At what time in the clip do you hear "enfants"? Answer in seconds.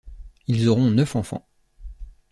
1.15-1.47